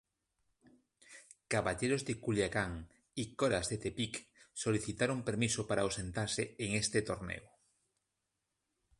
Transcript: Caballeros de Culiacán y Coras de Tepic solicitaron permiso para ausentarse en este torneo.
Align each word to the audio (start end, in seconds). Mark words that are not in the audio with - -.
Caballeros 1.53 2.05
de 2.07 2.19
Culiacán 2.19 2.73
y 3.21 3.23
Coras 3.39 3.69
de 3.69 3.77
Tepic 3.83 4.13
solicitaron 4.63 5.23
permiso 5.27 5.61
para 5.67 5.83
ausentarse 5.83 6.43
en 6.57 6.71
este 6.81 7.03
torneo. 7.03 7.47